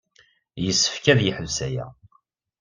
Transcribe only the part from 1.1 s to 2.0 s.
ad yeḥbes aya.